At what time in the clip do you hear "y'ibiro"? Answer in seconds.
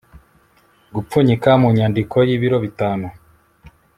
2.27-2.57